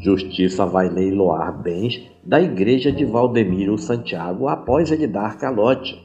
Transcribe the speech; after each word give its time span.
Justiça 0.00 0.64
vai 0.64 0.88
leiloar 0.88 1.60
bens 1.60 2.00
da 2.24 2.40
igreja 2.40 2.92
de 2.92 3.04
Valdemiro 3.04 3.76
Santiago 3.76 4.46
após 4.46 4.92
ele 4.92 5.08
dar 5.08 5.36
calote. 5.38 6.00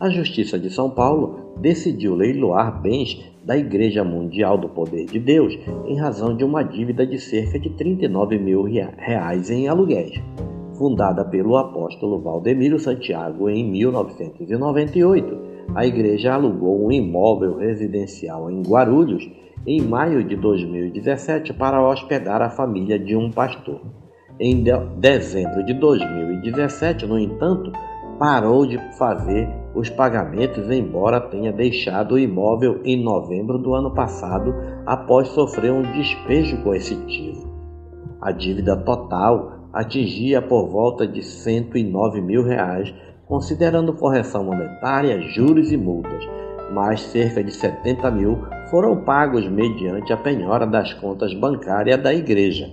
A 0.00 0.08
Justiça 0.08 0.58
de 0.58 0.70
São 0.70 0.88
Paulo 0.88 1.52
decidiu 1.58 2.14
leiloar 2.14 2.80
bens 2.80 3.22
da 3.44 3.56
Igreja 3.56 4.02
Mundial 4.02 4.56
do 4.56 4.70
Poder 4.70 5.04
de 5.06 5.18
Deus 5.18 5.56
em 5.86 5.98
razão 5.98 6.34
de 6.34 6.44
uma 6.44 6.62
dívida 6.62 7.06
de 7.06 7.18
cerca 7.18 7.58
de 7.58 7.68
39 7.70 8.38
mil 8.38 8.62
reais 8.62 9.50
em 9.50 9.68
aluguéis. 9.68 10.18
Fundada 10.78 11.24
pelo 11.24 11.56
apóstolo 11.56 12.18
Valdemiro 12.20 12.78
Santiago 12.78 13.50
em 13.50 13.70
1998, 13.70 15.55
a 15.74 15.86
igreja 15.86 16.34
alugou 16.34 16.86
um 16.86 16.92
imóvel 16.92 17.58
residencial 17.58 18.50
em 18.50 18.62
Guarulhos 18.62 19.28
em 19.66 19.80
maio 19.82 20.22
de 20.22 20.36
2017 20.36 21.52
para 21.52 21.82
hospedar 21.82 22.40
a 22.40 22.50
família 22.50 22.98
de 22.98 23.16
um 23.16 23.30
pastor. 23.30 23.80
Em 24.38 24.62
de 24.62 24.72
dezembro 24.98 25.64
de 25.64 25.74
2017, 25.74 27.06
no 27.06 27.18
entanto, 27.18 27.72
parou 28.18 28.66
de 28.66 28.78
fazer 28.96 29.48
os 29.74 29.90
pagamentos, 29.90 30.70
embora 30.70 31.20
tenha 31.20 31.52
deixado 31.52 32.12
o 32.12 32.18
imóvel 32.18 32.80
em 32.84 33.02
novembro 33.02 33.58
do 33.58 33.74
ano 33.74 33.92
passado 33.92 34.54
após 34.86 35.28
sofrer 35.28 35.72
um 35.72 35.82
despejo 35.92 36.62
coercitivo. 36.62 37.54
A 38.20 38.32
dívida 38.32 38.76
total 38.76 39.68
atingia 39.72 40.40
por 40.40 40.68
volta 40.68 41.06
de 41.06 41.22
109 41.22 42.20
mil 42.20 42.42
reais, 42.42 42.94
considerando 43.26 43.92
correção 43.92 44.44
monetária, 44.44 45.20
juros 45.20 45.72
e 45.72 45.76
multas, 45.76 46.24
mas 46.72 47.00
cerca 47.00 47.42
de 47.42 47.52
70 47.52 48.10
mil 48.12 48.38
foram 48.70 49.04
pagos 49.04 49.48
mediante 49.48 50.12
a 50.12 50.16
penhora 50.16 50.66
das 50.66 50.94
contas 50.94 51.34
bancárias 51.34 52.00
da 52.02 52.14
igreja. 52.14 52.72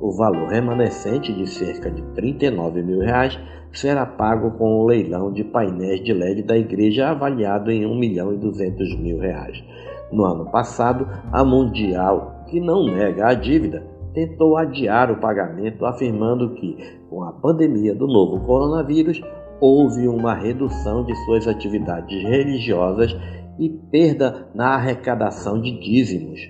O 0.00 0.12
valor 0.12 0.48
remanescente 0.48 1.32
de 1.32 1.46
cerca 1.46 1.90
de 1.90 2.02
39 2.14 2.82
mil 2.82 3.00
reais 3.00 3.38
será 3.70 4.06
pago 4.06 4.52
com 4.52 4.80
o 4.80 4.86
leilão 4.86 5.30
de 5.30 5.44
painéis 5.44 6.02
de 6.02 6.12
LED 6.12 6.42
da 6.42 6.56
igreja 6.56 7.10
avaliado 7.10 7.70
em 7.70 7.86
1 7.86 7.98
milhão 7.98 8.32
e 8.32 8.38
200 8.38 8.98
mil 8.98 9.18
reais. 9.18 9.62
No 10.10 10.24
ano 10.24 10.50
passado, 10.50 11.06
a 11.30 11.44
Mundial, 11.44 12.44
que 12.48 12.58
não 12.58 12.84
nega 12.84 13.28
a 13.28 13.34
dívida, 13.34 13.86
tentou 14.12 14.56
adiar 14.56 15.10
o 15.10 15.20
pagamento, 15.20 15.86
afirmando 15.86 16.54
que, 16.54 16.76
com 17.08 17.22
a 17.22 17.32
pandemia 17.32 17.94
do 17.94 18.08
novo 18.08 18.40
coronavírus, 18.44 19.22
houve 19.60 20.08
uma 20.08 20.34
redução 20.34 21.04
de 21.04 21.14
suas 21.24 21.46
atividades 21.46 22.22
religiosas 22.22 23.14
e 23.58 23.68
perda 23.68 24.48
na 24.54 24.74
arrecadação 24.74 25.60
de 25.60 25.78
dízimos, 25.78 26.40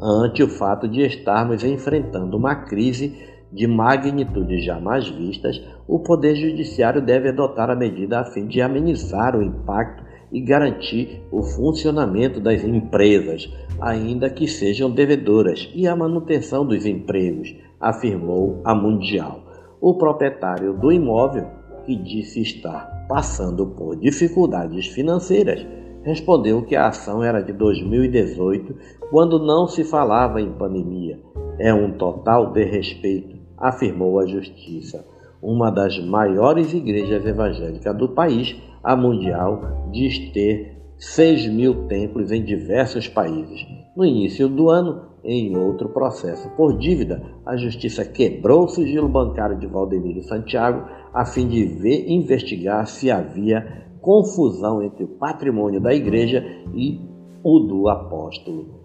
ante 0.00 0.42
o 0.42 0.48
fato 0.48 0.86
de 0.86 1.00
estarmos 1.00 1.64
enfrentando 1.64 2.36
uma 2.36 2.54
crise 2.54 3.16
de 3.50 3.66
magnitude 3.66 4.60
jamais 4.60 5.08
vistas, 5.08 5.60
o 5.86 5.98
Poder 6.00 6.36
Judiciário 6.36 7.00
deve 7.00 7.30
adotar 7.30 7.70
a 7.70 7.74
medida 7.74 8.20
a 8.20 8.24
fim 8.24 8.46
de 8.46 8.60
amenizar 8.60 9.34
o 9.34 9.42
impacto 9.42 10.04
e 10.30 10.40
garantir 10.42 11.22
o 11.32 11.42
funcionamento 11.42 12.38
das 12.38 12.62
empresas, 12.62 13.50
ainda 13.80 14.28
que 14.28 14.46
sejam 14.46 14.90
devedoras, 14.90 15.70
e 15.74 15.86
a 15.86 15.96
manutenção 15.96 16.66
dos 16.66 16.84
empregos, 16.84 17.54
afirmou 17.80 18.60
a 18.64 18.74
Mundial. 18.74 19.47
O 19.80 19.94
proprietário 19.94 20.72
do 20.74 20.92
imóvel, 20.92 21.46
que 21.84 21.96
disse 21.96 22.40
estar 22.40 23.06
passando 23.08 23.66
por 23.66 23.96
dificuldades 23.96 24.86
financeiras, 24.86 25.66
respondeu 26.02 26.62
que 26.62 26.76
a 26.76 26.88
ação 26.88 27.22
era 27.22 27.40
de 27.40 27.52
2018, 27.52 28.74
quando 29.10 29.38
não 29.38 29.66
se 29.66 29.84
falava 29.84 30.40
em 30.40 30.52
pandemia. 30.52 31.18
É 31.58 31.72
um 31.72 31.92
total 31.92 32.52
desrespeito 32.52 33.38
afirmou 33.58 34.20
a 34.20 34.26
Justiça. 34.26 35.04
Uma 35.42 35.70
das 35.70 35.98
maiores 35.98 36.72
igrejas 36.72 37.24
evangélicas 37.24 37.96
do 37.96 38.08
país, 38.08 38.56
a 38.82 38.96
Mundial, 38.96 39.88
diz 39.92 40.18
ter 40.32 40.76
6 40.96 41.46
mil 41.48 41.86
templos 41.86 42.32
em 42.32 42.42
diversos 42.42 43.06
países. 43.06 43.66
No 43.96 44.04
início 44.04 44.48
do 44.48 44.68
ano, 44.68 45.07
em 45.24 45.56
outro 45.56 45.88
processo 45.88 46.48
por 46.50 46.78
dívida, 46.78 47.22
a 47.44 47.56
Justiça 47.56 48.04
quebrou 48.04 48.64
o 48.64 48.68
sigilo 48.68 49.08
bancário 49.08 49.58
de 49.58 49.66
Valdemiro 49.66 50.22
Santiago 50.22 50.88
a 51.12 51.24
fim 51.24 51.48
de 51.48 51.64
ver, 51.64 52.08
investigar 52.08 52.86
se 52.86 53.10
havia 53.10 53.86
confusão 54.00 54.82
entre 54.82 55.04
o 55.04 55.08
patrimônio 55.08 55.80
da 55.80 55.92
igreja 55.92 56.44
e 56.74 57.00
o 57.42 57.58
do 57.60 57.88
apóstolo. 57.88 58.78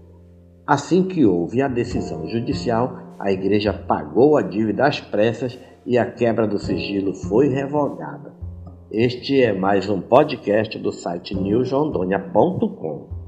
Assim 0.66 1.04
que 1.04 1.26
houve 1.26 1.62
a 1.62 1.68
decisão 1.68 2.28
judicial, 2.28 2.98
a 3.20 3.32
igreja 3.32 3.74
pagou 3.74 4.38
a 4.38 4.42
dívida 4.42 4.88
às 4.88 5.00
pressas 5.00 5.60
e 5.86 5.98
a 5.98 6.10
quebra 6.10 6.48
do 6.48 6.58
sigilo 6.58 7.14
foi 7.14 7.50
revogada. 7.50 8.34
Este 8.92 9.42
é 9.42 9.52
mais 9.52 9.90
um 9.90 10.00
podcast 10.00 10.78
do 10.78 10.92
site 10.92 11.36
newsrondônia.com. 11.36 13.23